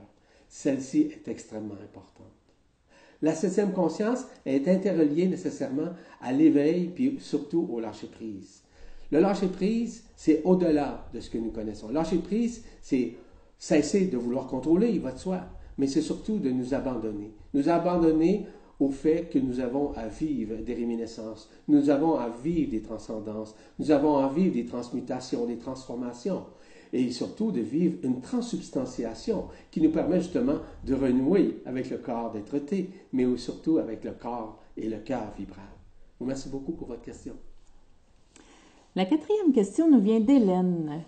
Celle-ci 0.47 1.09
est 1.11 1.27
extrêmement 1.27 1.73
importante. 1.73 2.44
La 3.21 3.33
septième 3.33 3.71
conscience 3.71 4.25
est 4.45 4.67
interreliée 4.67 5.27
nécessairement 5.27 5.89
à 6.21 6.31
l'éveil, 6.33 6.91
puis 6.93 7.17
surtout 7.19 7.67
au 7.71 7.79
lâcher-prise. 7.79 8.63
Le 9.11 9.19
lâcher-prise, 9.19 10.03
c'est 10.15 10.41
au-delà 10.43 11.07
de 11.13 11.19
ce 11.19 11.29
que 11.29 11.37
nous 11.37 11.51
connaissons. 11.51 11.89
Lâcher-prise, 11.89 12.63
c'est 12.81 13.13
cesser 13.57 14.07
de 14.07 14.17
vouloir 14.17 14.47
contrôler, 14.47 14.89
il 14.89 14.99
va 14.99 15.11
de 15.11 15.19
soi, 15.19 15.41
mais 15.77 15.87
c'est 15.87 16.01
surtout 16.01 16.39
de 16.39 16.49
nous 16.49 16.73
abandonner. 16.73 17.31
Nous 17.53 17.69
abandonner 17.69 18.45
au 18.79 18.89
fait 18.89 19.29
que 19.29 19.39
nous 19.39 19.59
avons 19.61 19.93
à 19.93 20.07
vivre 20.07 20.57
des 20.57 20.73
réminiscences, 20.73 21.49
nous 21.67 21.89
avons 21.89 22.15
à 22.15 22.29
vivre 22.43 22.71
des 22.71 22.81
transcendances, 22.81 23.55
nous 23.79 23.91
avons 23.91 24.17
à 24.17 24.27
vivre 24.27 24.53
des 24.53 24.65
transmutations, 24.65 25.45
des 25.45 25.57
transformations 25.57 26.43
et 26.95 27.11
surtout 27.11 27.51
de 27.51 27.59
vivre 27.59 27.97
une 28.03 28.21
transsubstantiation 28.21 29.45
qui 29.69 29.81
nous 29.81 29.91
permet 29.91 30.21
justement 30.21 30.59
de 30.85 30.93
renouer 30.93 31.61
avec 31.65 31.89
le 31.89 31.97
corps 31.97 32.31
d'être 32.31 32.57
T, 32.59 32.89
mais 33.11 33.25
surtout 33.37 33.77
avec 33.79 34.05
le 34.05 34.11
corps 34.11 34.59
et 34.77 34.87
le 34.87 34.97
cœur 34.99 35.33
vibral. 35.37 35.65
Merci 36.21 36.47
beaucoup 36.49 36.71
pour 36.71 36.87
votre 36.87 37.01
question. 37.01 37.33
La 38.95 39.03
quatrième 39.03 39.51
question 39.51 39.91
nous 39.91 39.99
vient 39.99 40.21
d'Hélène, 40.21 41.03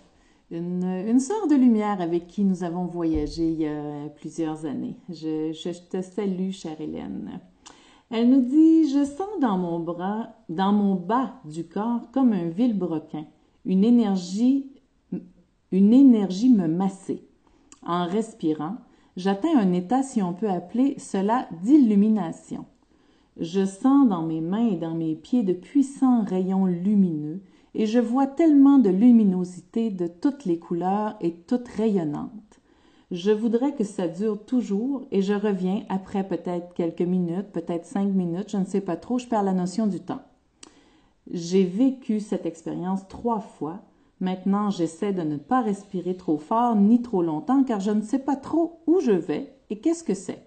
une, 0.50 0.84
une 0.84 1.20
sœur 1.20 1.46
de 1.48 1.54
lumière 1.54 2.02
avec 2.02 2.26
qui 2.26 2.44
nous 2.44 2.62
avons 2.62 2.84
voyagé 2.84 3.50
il 3.50 3.60
y 3.60 3.66
a 3.66 4.10
plusieurs 4.14 4.66
années. 4.66 4.96
Je, 5.08 5.52
je 5.52 5.70
te 5.88 6.02
salue, 6.02 6.50
chère 6.50 6.78
Hélène. 6.78 7.40
Elle 8.10 8.28
nous 8.28 8.42
dit 8.42 8.90
Je 8.90 9.04
sens 9.04 9.40
dans 9.40 9.56
mon 9.56 9.80
bras, 9.80 10.34
dans 10.50 10.72
mon 10.72 10.94
bas 10.94 11.40
du 11.46 11.66
corps, 11.66 12.10
comme 12.12 12.34
un 12.34 12.48
vilebrequin, 12.48 13.24
une 13.64 13.84
énergie 13.84 14.70
une 15.72 15.92
énergie 15.92 16.50
me 16.50 16.66
massait. 16.66 17.22
En 17.86 18.06
respirant, 18.06 18.76
j'atteins 19.16 19.58
un 19.58 19.72
état, 19.72 20.02
si 20.02 20.22
on 20.22 20.32
peut 20.32 20.50
appeler 20.50 20.96
cela, 20.98 21.48
d'illumination. 21.62 22.64
Je 23.38 23.64
sens 23.64 24.08
dans 24.08 24.22
mes 24.22 24.40
mains 24.40 24.68
et 24.68 24.76
dans 24.76 24.94
mes 24.94 25.14
pieds 25.14 25.44
de 25.44 25.52
puissants 25.52 26.24
rayons 26.24 26.66
lumineux, 26.66 27.40
et 27.74 27.86
je 27.86 28.00
vois 28.00 28.26
tellement 28.26 28.78
de 28.78 28.90
luminosité 28.90 29.90
de 29.90 30.06
toutes 30.06 30.44
les 30.44 30.58
couleurs 30.58 31.16
et 31.20 31.34
toutes 31.34 31.68
rayonnantes. 31.68 32.60
Je 33.10 33.30
voudrais 33.30 33.74
que 33.74 33.84
ça 33.84 34.08
dure 34.08 34.44
toujours, 34.44 35.06
et 35.12 35.22
je 35.22 35.32
reviens 35.32 35.84
après 35.88 36.26
peut-être 36.26 36.74
quelques 36.74 37.00
minutes, 37.02 37.52
peut-être 37.52 37.86
cinq 37.86 38.06
minutes, 38.06 38.50
je 38.50 38.56
ne 38.56 38.64
sais 38.64 38.80
pas 38.80 38.96
trop, 38.96 39.18
je 39.18 39.26
perds 39.26 39.44
la 39.44 39.54
notion 39.54 39.86
du 39.86 40.00
temps. 40.00 40.22
J'ai 41.30 41.64
vécu 41.64 42.20
cette 42.20 42.46
expérience 42.46 43.06
trois 43.08 43.40
fois, 43.40 43.80
Maintenant, 44.20 44.70
j'essaie 44.70 45.12
de 45.12 45.22
ne 45.22 45.36
pas 45.36 45.62
respirer 45.62 46.16
trop 46.16 46.38
fort 46.38 46.74
ni 46.74 47.02
trop 47.02 47.22
longtemps 47.22 47.62
car 47.62 47.80
je 47.80 47.92
ne 47.92 48.02
sais 48.02 48.18
pas 48.18 48.36
trop 48.36 48.80
où 48.86 49.00
je 49.00 49.12
vais 49.12 49.52
et 49.70 49.78
qu'est-ce 49.78 50.02
que 50.02 50.14
c'est. 50.14 50.42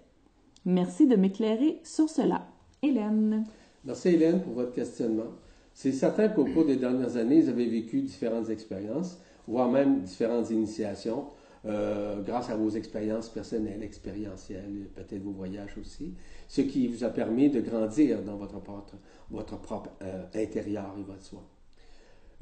Merci 0.64 1.06
de 1.06 1.16
m'éclairer 1.16 1.80
sur 1.82 2.08
cela. 2.08 2.46
Hélène. 2.82 3.44
Merci 3.84 4.08
Hélène 4.10 4.42
pour 4.42 4.54
votre 4.54 4.72
questionnement. 4.72 5.30
C'est 5.74 5.92
certain 5.92 6.28
qu'au 6.28 6.44
cours 6.44 6.66
des 6.66 6.76
dernières 6.76 7.16
années, 7.16 7.40
vous 7.40 7.48
avez 7.48 7.66
vécu 7.66 8.02
différentes 8.02 8.50
expériences, 8.50 9.18
voire 9.48 9.70
même 9.70 10.02
différentes 10.02 10.50
initiations, 10.50 11.26
euh, 11.64 12.20
grâce 12.22 12.50
à 12.50 12.56
vos 12.56 12.70
expériences 12.70 13.28
personnelles, 13.28 13.82
expérientielles, 13.82 14.88
peut-être 14.94 15.22
vos 15.22 15.30
voyages 15.30 15.78
aussi, 15.80 16.14
ce 16.48 16.60
qui 16.60 16.88
vous 16.88 17.04
a 17.04 17.08
permis 17.08 17.48
de 17.48 17.60
grandir 17.60 18.22
dans 18.22 18.36
votre 18.36 18.60
propre, 18.60 19.90
euh, 20.02 20.24
intérieur 20.34 20.94
et 20.98 21.02
votre 21.02 21.22
soi. 21.22 21.42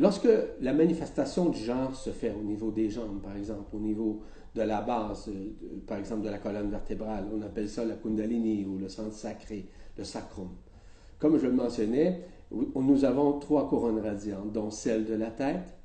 Lorsque 0.01 0.29
la 0.63 0.73
manifestation 0.73 1.51
du 1.51 1.59
genre 1.63 1.95
se 1.95 2.09
fait 2.09 2.33
au 2.33 2.43
niveau 2.43 2.71
des 2.71 2.89
jambes, 2.89 3.21
par 3.23 3.37
exemple, 3.37 3.77
au 3.77 3.81
niveau 3.81 4.23
de 4.55 4.63
la 4.63 4.81
base, 4.81 5.29
euh, 5.29 5.51
par 5.87 5.99
exemple 5.99 6.23
de 6.23 6.31
la 6.31 6.39
colonne 6.39 6.71
vertébrale, 6.71 7.27
on 7.31 7.43
appelle 7.43 7.69
ça 7.69 7.85
la 7.85 7.97
kundalini 7.97 8.65
ou 8.65 8.79
le 8.79 8.89
centre 8.89 9.13
sacré, 9.13 9.69
le 9.99 10.05
sacrum. 10.05 10.49
Comme 11.19 11.37
je 11.39 11.47
le 11.47 11.53
mentionnais, 11.53 12.25
nous 12.51 13.05
avons 13.05 13.39
trois 13.41 13.69
couronnes 13.69 14.01
radiantes, 14.01 14.51
dont 14.53 14.71
celle 14.71 15.05
de 15.05 15.13
la 15.13 15.31
tête, 15.31 15.77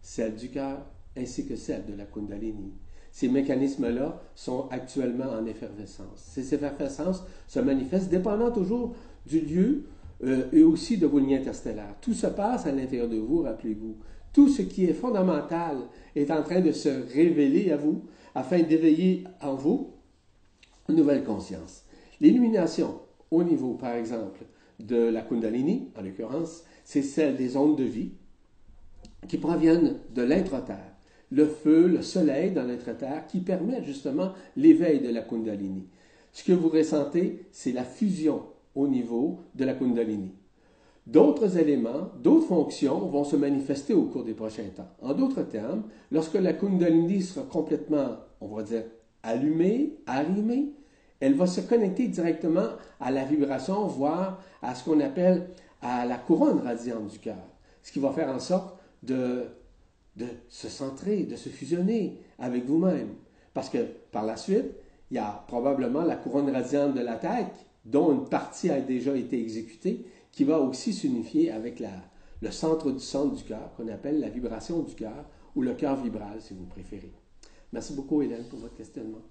celle 0.00 0.36
du 0.36 0.48
cœur, 0.48 0.86
ainsi 1.16 1.44
que 1.44 1.56
celle 1.56 1.86
de 1.86 1.94
la 1.94 2.04
kundalini. 2.04 2.72
Ces 3.10 3.28
mécanismes-là 3.28 4.20
sont 4.36 4.68
actuellement 4.70 5.32
en 5.32 5.44
effervescence. 5.44 6.18
Ces 6.18 6.54
effervescences 6.54 7.24
se 7.48 7.58
manifestent 7.58 8.10
dépendant 8.10 8.52
toujours 8.52 8.94
du 9.26 9.40
lieu 9.40 9.86
euh, 10.24 10.44
et 10.52 10.62
aussi 10.62 10.96
de 10.96 11.06
vos 11.06 11.18
lignes 11.18 11.36
interstellaires. 11.36 11.96
Tout 12.00 12.14
se 12.14 12.26
passe 12.26 12.66
à 12.66 12.72
l'intérieur 12.72 13.08
de 13.08 13.18
vous, 13.18 13.42
rappelez-vous. 13.42 13.96
Tout 14.32 14.48
ce 14.48 14.62
qui 14.62 14.84
est 14.84 14.94
fondamental 14.94 15.78
est 16.14 16.30
en 16.30 16.42
train 16.42 16.60
de 16.60 16.72
se 16.72 16.88
révéler 17.12 17.70
à 17.70 17.76
vous 17.76 18.02
afin 18.34 18.62
d'éveiller 18.62 19.24
en 19.42 19.54
vous 19.54 19.92
une 20.88 20.96
nouvelle 20.96 21.24
conscience. 21.24 21.84
L'illumination 22.20 23.00
au 23.30 23.42
niveau, 23.42 23.74
par 23.74 23.94
exemple, 23.94 24.44
de 24.78 24.96
la 24.96 25.22
Kundalini, 25.22 25.88
en 25.98 26.02
l'occurrence, 26.02 26.64
c'est 26.84 27.02
celle 27.02 27.36
des 27.36 27.56
ondes 27.56 27.76
de 27.76 27.84
vie 27.84 28.12
qui 29.28 29.38
proviennent 29.38 29.96
de 30.14 30.22
l'intra-terre. 30.22 30.92
Le 31.30 31.46
feu, 31.46 31.88
le 31.88 32.02
soleil 32.02 32.52
dans 32.52 32.62
l'intra-terre 32.62 33.26
qui 33.26 33.40
permet 33.40 33.82
justement 33.82 34.32
l'éveil 34.56 35.00
de 35.00 35.08
la 35.08 35.22
Kundalini. 35.22 35.88
Ce 36.32 36.44
que 36.44 36.52
vous 36.52 36.68
ressentez, 36.68 37.46
c'est 37.50 37.72
la 37.72 37.84
fusion 37.84 38.42
au 38.76 38.86
niveau 38.86 39.40
de 39.54 39.64
la 39.64 39.74
Kundalini. 39.74 40.32
D'autres 41.06 41.56
éléments, 41.56 42.10
d'autres 42.22 42.46
fonctions 42.46 42.98
vont 42.98 43.24
se 43.24 43.36
manifester 43.36 43.94
au 43.94 44.02
cours 44.04 44.24
des 44.24 44.34
prochains 44.34 44.68
temps. 44.74 44.88
En 45.02 45.14
d'autres 45.14 45.42
termes, 45.42 45.84
lorsque 46.10 46.34
la 46.34 46.52
Kundalini 46.52 47.22
sera 47.22 47.46
complètement, 47.46 48.16
on 48.40 48.48
va 48.48 48.62
dire, 48.62 48.84
allumée, 49.22 49.98
arrimée, 50.06 50.72
elle 51.20 51.34
va 51.34 51.46
se 51.46 51.60
connecter 51.60 52.08
directement 52.08 52.68
à 53.00 53.10
la 53.10 53.24
vibration, 53.24 53.86
voire 53.86 54.42
à 54.62 54.74
ce 54.74 54.84
qu'on 54.84 55.00
appelle 55.00 55.48
à 55.80 56.04
la 56.04 56.18
couronne 56.18 56.60
radiante 56.60 57.08
du 57.08 57.18
cœur, 57.18 57.36
ce 57.82 57.92
qui 57.92 58.00
va 58.00 58.10
faire 58.10 58.28
en 58.28 58.40
sorte 58.40 58.76
de, 59.02 59.44
de 60.16 60.26
se 60.48 60.68
centrer, 60.68 61.22
de 61.22 61.36
se 61.36 61.48
fusionner 61.48 62.20
avec 62.38 62.66
vous-même. 62.66 63.14
Parce 63.54 63.70
que 63.70 63.78
par 64.10 64.26
la 64.26 64.36
suite, 64.36 64.74
il 65.10 65.16
y 65.16 65.20
a 65.20 65.44
probablement 65.46 66.02
la 66.02 66.16
couronne 66.16 66.50
radiante 66.50 66.94
de 66.94 67.00
la 67.00 67.14
tête 67.14 67.66
dont 67.86 68.12
une 68.12 68.28
partie 68.28 68.68
a 68.68 68.80
déjà 68.80 69.16
été 69.16 69.40
exécutée, 69.40 70.04
qui 70.32 70.44
va 70.44 70.60
aussi 70.60 70.92
s'unifier 70.92 71.50
avec 71.50 71.82
le 72.42 72.50
centre 72.50 72.90
du 72.90 73.00
centre 73.00 73.34
du 73.34 73.44
cœur, 73.44 73.72
qu'on 73.76 73.88
appelle 73.88 74.20
la 74.20 74.28
vibration 74.28 74.82
du 74.82 74.94
cœur, 74.94 75.24
ou 75.54 75.62
le 75.62 75.72
cœur 75.72 75.96
vibral, 75.96 76.40
si 76.40 76.52
vous 76.52 76.66
préférez. 76.66 77.12
Merci 77.72 77.94
beaucoup, 77.94 78.20
Hélène, 78.20 78.44
pour 78.48 78.58
votre 78.58 78.74
questionnement. 78.74 79.22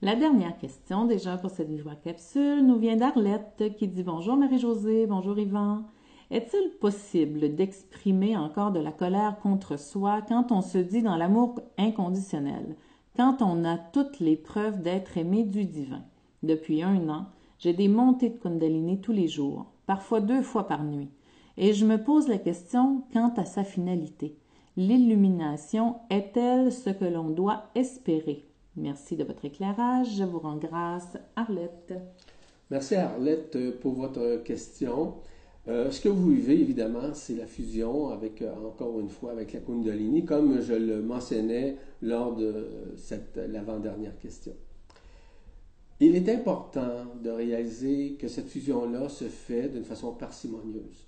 La 0.00 0.14
dernière 0.14 0.56
question, 0.56 1.06
déjà 1.06 1.36
pour 1.36 1.50
cette 1.50 1.70
voix 1.80 1.96
capsule, 1.96 2.64
nous 2.64 2.78
vient 2.78 2.96
d'Arlette 2.96 3.74
qui 3.76 3.88
dit 3.88 4.04
Bonjour 4.04 4.36
Marie-Josée, 4.36 5.06
bonjour 5.06 5.38
Yvan. 5.38 5.82
Est-il 6.30 6.78
possible 6.78 7.54
d'exprimer 7.54 8.36
encore 8.36 8.70
de 8.70 8.78
la 8.78 8.92
colère 8.92 9.38
contre 9.42 9.78
soi 9.78 10.22
quand 10.22 10.52
on 10.52 10.62
se 10.62 10.78
dit 10.78 11.02
dans 11.02 11.16
l'amour 11.16 11.60
inconditionnel, 11.78 12.76
quand 13.16 13.42
on 13.42 13.64
a 13.64 13.76
toutes 13.76 14.20
les 14.20 14.36
preuves 14.36 14.82
d'être 14.82 15.18
aimé 15.18 15.42
du 15.42 15.64
divin? 15.64 16.04
Depuis 16.44 16.82
un 16.82 17.08
an, 17.08 17.26
j'ai 17.58 17.72
des 17.72 17.88
montées 17.88 18.30
de 18.30 18.38
Kundalini 18.38 19.00
tous 19.00 19.12
les 19.12 19.28
jours, 19.28 19.66
parfois 19.86 20.20
deux 20.20 20.42
fois 20.42 20.66
par 20.68 20.84
nuit, 20.84 21.10
et 21.56 21.72
je 21.72 21.84
me 21.84 22.02
pose 22.02 22.28
la 22.28 22.38
question 22.38 23.02
quant 23.12 23.32
à 23.36 23.44
sa 23.44 23.64
finalité. 23.64 24.36
L'illumination 24.76 25.96
est-elle 26.08 26.70
ce 26.70 26.90
que 26.90 27.04
l'on 27.04 27.30
doit 27.30 27.64
espérer? 27.74 28.44
Merci 28.76 29.16
de 29.16 29.24
votre 29.24 29.44
éclairage. 29.44 30.16
Je 30.16 30.22
vous 30.22 30.38
rends 30.38 30.56
grâce, 30.56 31.16
Arlette. 31.34 31.94
Merci 32.70 32.94
Arlette 32.94 33.80
pour 33.80 33.94
votre 33.94 34.36
question. 34.44 35.14
Euh, 35.66 35.90
ce 35.90 36.00
que 36.00 36.08
vous 36.08 36.30
vivez, 36.30 36.60
évidemment, 36.60 37.12
c'est 37.12 37.34
la 37.34 37.46
fusion 37.46 38.08
avec, 38.10 38.40
euh, 38.40 38.54
encore 38.66 39.00
une 39.00 39.10
fois, 39.10 39.32
avec 39.32 39.52
la 39.52 39.60
Kundalini, 39.60 40.24
comme 40.24 40.60
je 40.60 40.74
le 40.74 41.02
mentionnais 41.02 41.76
lors 42.00 42.36
de 42.36 42.68
l'avant-dernière 43.48 44.16
question. 44.18 44.52
Il 46.00 46.14
est 46.14 46.28
important 46.28 47.06
de 47.22 47.30
réaliser 47.30 48.16
que 48.20 48.28
cette 48.28 48.48
fusion-là 48.48 49.08
se 49.08 49.24
fait 49.24 49.68
d'une 49.68 49.84
façon 49.84 50.12
parcimonieuse. 50.12 51.06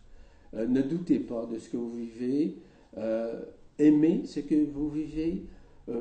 Euh, 0.54 0.66
ne 0.66 0.82
doutez 0.82 1.20
pas 1.20 1.46
de 1.46 1.58
ce 1.58 1.68
que 1.68 1.76
vous 1.76 1.92
vivez. 1.92 2.56
aimez 3.78 4.22
ce 4.26 4.40
que 4.40 4.66
vous 4.66 4.90
vivez. 4.90 5.44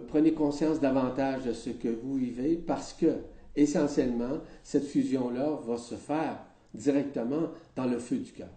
prenez 0.08 0.34
conscience 0.34 0.80
davantage 0.80 1.46
de 1.46 1.54
ce 1.54 1.70
que 1.70 1.88
vous 1.88 2.16
vivez 2.16 2.56
parce 2.56 2.94
que, 2.94 3.18
essentiellement, 3.56 4.40
cette 4.64 4.86
fusion-là 4.86 5.60
va 5.66 5.78
se 5.78 5.96
faire 5.96 6.40
directement 6.74 7.50
dans 7.76 7.86
le 7.86 8.00
feu 8.00 8.18
du 8.18 8.32
cœur. 8.32 8.50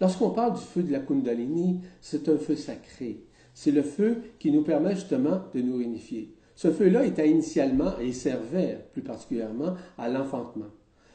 Lorsqu'on 0.00 0.30
parle 0.30 0.54
du 0.54 0.64
feu 0.64 0.82
de 0.82 0.92
la 0.92 1.00
Kundalini, 1.00 1.80
c'est 2.00 2.28
un 2.28 2.36
feu 2.36 2.56
sacré. 2.56 3.24
C'est 3.54 3.70
le 3.70 3.82
feu 3.82 4.22
qui 4.38 4.50
nous 4.50 4.62
permet 4.62 4.94
justement 4.94 5.40
de 5.54 5.60
nous 5.60 5.80
unifier. 5.80 6.34
Ce 6.56 6.72
feu-là 6.72 7.04
était 7.04 7.30
initialement 7.30 7.98
et 7.98 8.12
servait 8.12 8.88
plus 8.92 9.02
particulièrement 9.02 9.74
à 9.98 10.08
l'enfantement. 10.08 10.70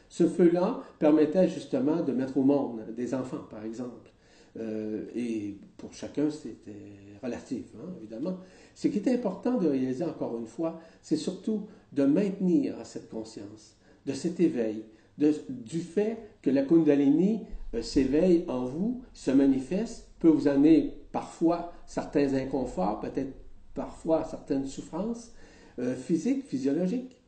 Ce 0.08 0.28
feu-là 0.28 0.84
permettait 1.00 1.50
justement 1.50 2.02
de 2.02 2.12
mettre 2.14 2.38
au 2.38 2.44
monde 2.44 2.86
des 2.96 3.14
enfants, 3.14 3.46
par 3.50 3.66
exemple. 3.66 4.12
Euh, 4.60 5.06
et 5.16 5.58
pour 5.78 5.94
chacun, 5.94 6.30
c'était 6.30 7.18
relatif, 7.24 7.66
hein, 7.76 7.90
évidemment. 7.98 8.38
Ce 8.76 8.88
qui 8.88 9.00
est 9.00 9.08
important 9.08 9.58
de 9.58 9.68
réaliser, 9.68 10.04
encore 10.04 10.38
une 10.38 10.46
fois, 10.46 10.80
c'est 11.02 11.18
surtout 11.18 11.68
de 11.92 12.04
maintenir 12.04 12.76
cette 12.84 13.10
conscience, 13.10 13.78
de 14.06 14.14
cet 14.14 14.40
éveil, 14.40 14.86
du 15.18 15.80
fait 15.80 16.18
que 16.42 16.50
la 16.50 16.64
Kundalini 16.64 17.42
euh, 17.74 17.82
s'éveille 17.82 18.46
en 18.48 18.66
vous, 18.66 19.02
se 19.14 19.32
manifeste, 19.32 20.10
peut 20.20 20.30
vous 20.30 20.48
amener 20.48 20.94
parfois 21.12 21.74
certains 21.86 22.34
inconforts, 22.34 23.00
peut-être 23.00 23.34
parfois 23.74 24.24
certaines 24.24 24.68
souffrances 24.68 25.34
euh, 25.80 25.96
physiques, 25.96 26.46
physiologiques. 26.46 27.22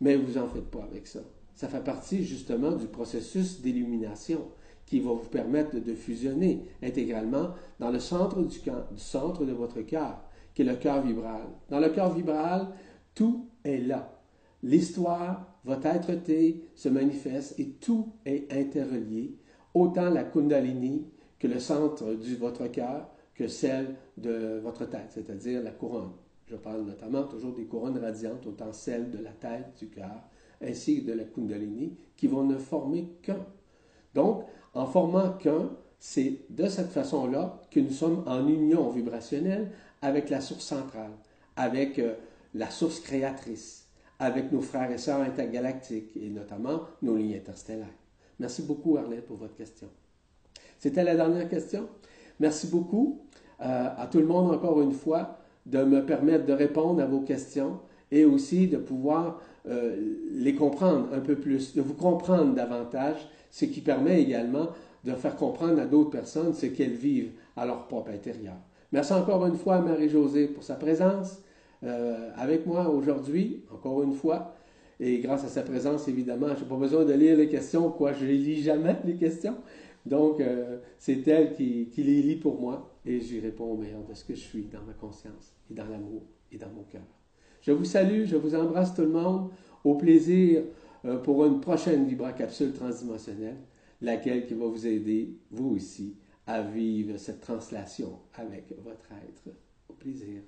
Mais 0.00 0.16
vous 0.16 0.38
en 0.38 0.48
faites 0.48 0.70
pas 0.70 0.82
avec 0.82 1.06
ça. 1.06 1.20
Ça 1.54 1.68
fait 1.68 1.84
partie 1.84 2.24
justement 2.24 2.72
du 2.72 2.86
processus 2.86 3.60
d'illumination 3.60 4.48
qui 4.86 5.00
va 5.00 5.12
vous 5.12 5.28
permettre 5.28 5.78
de 5.78 5.94
fusionner 5.94 6.66
intégralement 6.82 7.50
dans 7.78 7.90
le 7.90 8.00
centre 8.00 8.42
du, 8.42 8.58
centre 8.96 9.44
de 9.44 9.52
votre 9.52 9.80
cœur, 9.82 10.22
qui 10.54 10.62
est 10.62 10.64
le 10.64 10.76
cœur 10.76 11.02
vibral. 11.02 11.42
Dans 11.68 11.78
le 11.78 11.88
cœur 11.90 12.12
vibral, 12.12 12.68
tout 13.14 13.48
est 13.64 13.78
là. 13.78 14.18
L'histoire, 14.62 15.46
votre 15.64 15.86
être-té 15.86 16.64
se 16.74 16.88
manifeste 16.88 17.58
et 17.58 17.70
tout 17.70 18.12
est 18.26 18.52
interrelié, 18.52 19.36
autant 19.74 20.10
la 20.10 20.24
Kundalini 20.24 21.06
que 21.38 21.46
le 21.46 21.58
centre 21.58 22.04
de 22.04 22.36
votre 22.36 22.66
cœur 22.68 23.08
que 23.34 23.48
celle 23.48 23.94
de 24.16 24.60
votre 24.62 24.84
tête, 24.86 25.10
c'est-à-dire 25.10 25.62
la 25.62 25.70
couronne. 25.70 26.12
Je 26.46 26.56
parle 26.56 26.82
notamment 26.82 27.24
toujours 27.24 27.54
des 27.54 27.64
couronnes 27.64 27.98
radiantes, 27.98 28.46
autant 28.46 28.72
celle 28.72 29.10
de 29.10 29.18
la 29.18 29.30
tête, 29.30 29.74
du 29.78 29.88
cœur, 29.88 30.22
ainsi 30.60 31.02
que 31.02 31.10
de 31.10 31.16
la 31.16 31.24
Kundalini, 31.24 31.96
qui 32.16 32.26
vont 32.26 32.44
ne 32.44 32.58
former 32.58 33.08
qu'un. 33.22 33.44
Donc, 34.14 34.44
en 34.74 34.86
formant 34.86 35.32
qu'un, 35.32 35.70
c'est 35.98 36.40
de 36.50 36.66
cette 36.66 36.90
façon-là 36.90 37.60
que 37.70 37.80
nous 37.80 37.90
sommes 37.90 38.24
en 38.26 38.46
union 38.46 38.90
vibrationnelle 38.90 39.70
avec 40.02 40.30
la 40.30 40.40
source 40.40 40.64
centrale, 40.64 41.12
avec 41.56 41.98
euh, 41.98 42.14
la 42.54 42.70
source 42.70 43.00
créatrice 43.00 43.82
avec 44.22 44.52
nos 44.52 44.60
frères 44.60 44.90
et 44.92 44.98
sœurs 44.98 45.20
intergalactiques 45.20 46.16
et 46.16 46.28
notamment 46.28 46.82
nos 47.02 47.16
lignes 47.16 47.34
interstellaires. 47.34 47.88
Merci 48.38 48.62
beaucoup, 48.62 48.96
Arlette, 48.96 49.26
pour 49.26 49.36
votre 49.36 49.56
question. 49.56 49.88
C'était 50.78 51.02
la 51.02 51.16
dernière 51.16 51.48
question? 51.48 51.88
Merci 52.42 52.66
beaucoup 52.66 53.20
euh, 53.60 53.88
à 53.96 54.08
tout 54.10 54.18
le 54.18 54.26
monde 54.26 54.50
encore 54.50 54.82
une 54.82 54.90
fois 54.90 55.38
de 55.64 55.84
me 55.84 56.04
permettre 56.04 56.44
de 56.44 56.52
répondre 56.52 57.00
à 57.00 57.06
vos 57.06 57.20
questions 57.20 57.78
et 58.10 58.24
aussi 58.24 58.66
de 58.66 58.78
pouvoir 58.78 59.40
euh, 59.68 59.96
les 60.32 60.56
comprendre 60.56 61.06
un 61.14 61.20
peu 61.20 61.36
plus, 61.36 61.72
de 61.76 61.80
vous 61.80 61.94
comprendre 61.94 62.52
davantage, 62.52 63.28
ce 63.52 63.64
qui 63.64 63.80
permet 63.80 64.20
également 64.20 64.70
de 65.04 65.12
faire 65.12 65.36
comprendre 65.36 65.80
à 65.80 65.86
d'autres 65.86 66.10
personnes 66.10 66.52
ce 66.52 66.66
qu'elles 66.66 66.94
vivent 66.94 67.30
à 67.56 67.64
leur 67.64 67.86
propre 67.86 68.10
intérieur. 68.10 68.56
Merci 68.90 69.12
encore 69.12 69.46
une 69.46 69.56
fois 69.56 69.76
à 69.76 69.80
Marie-Josée 69.80 70.48
pour 70.48 70.64
sa 70.64 70.74
présence. 70.74 71.38
Euh, 71.84 72.30
avec 72.36 72.66
moi 72.66 72.88
aujourd'hui, 72.88 73.62
encore 73.72 74.02
une 74.02 74.14
fois. 74.14 74.56
Et 74.98 75.18
grâce 75.18 75.44
à 75.44 75.48
sa 75.48 75.62
présence, 75.62 76.08
évidemment, 76.08 76.48
je 76.56 76.62
n'ai 76.62 76.68
pas 76.68 76.76
besoin 76.76 77.04
de 77.04 77.12
lire 77.12 77.36
les 77.36 77.48
questions, 77.48 77.90
quoi, 77.90 78.12
je 78.12 78.24
lis 78.24 78.62
jamais 78.62 78.96
les 79.04 79.14
questions. 79.14 79.54
Donc, 80.04 80.40
euh, 80.40 80.78
c'est 80.98 81.26
elle 81.28 81.52
qui, 81.52 81.88
les 81.96 82.22
lit 82.22 82.36
pour 82.36 82.60
moi 82.60 82.90
et 83.04 83.20
j'y 83.20 83.40
réponds 83.40 83.72
au 83.72 83.76
meilleur 83.76 84.04
de 84.04 84.14
ce 84.14 84.24
que 84.24 84.34
je 84.34 84.40
suis 84.40 84.64
dans 84.64 84.82
ma 84.82 84.94
conscience 84.94 85.54
et 85.70 85.74
dans 85.74 85.86
l'amour 85.86 86.22
et 86.50 86.58
dans 86.58 86.70
mon 86.70 86.82
cœur. 86.82 87.02
Je 87.60 87.72
vous 87.72 87.84
salue, 87.84 88.24
je 88.24 88.36
vous 88.36 88.54
embrasse 88.54 88.94
tout 88.94 89.02
le 89.02 89.10
monde. 89.10 89.50
Au 89.84 89.94
plaisir 89.94 90.62
euh, 91.04 91.18
pour 91.18 91.44
une 91.44 91.60
prochaine 91.60 92.06
vibra-capsule 92.06 92.72
transdimensionnelle, 92.72 93.58
laquelle 94.00 94.46
qui 94.46 94.54
va 94.54 94.66
vous 94.66 94.86
aider, 94.86 95.36
vous 95.50 95.76
aussi, 95.76 96.16
à 96.46 96.62
vivre 96.62 97.16
cette 97.18 97.40
translation 97.40 98.18
avec 98.34 98.74
votre 98.84 99.12
être. 99.12 99.56
Au 99.88 99.92
plaisir. 99.92 100.42